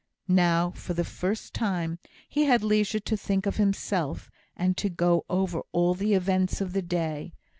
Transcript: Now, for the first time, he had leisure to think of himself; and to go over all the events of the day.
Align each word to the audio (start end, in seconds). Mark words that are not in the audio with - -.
Now, 0.27 0.71
for 0.71 0.95
the 0.95 1.03
first 1.05 1.53
time, 1.53 1.99
he 2.27 2.45
had 2.45 2.63
leisure 2.63 2.99
to 3.01 3.15
think 3.15 3.45
of 3.45 3.57
himself; 3.57 4.31
and 4.57 4.75
to 4.77 4.89
go 4.89 5.25
over 5.29 5.61
all 5.73 5.93
the 5.93 6.15
events 6.15 6.59
of 6.59 6.73
the 6.73 6.81
day. 6.81 7.33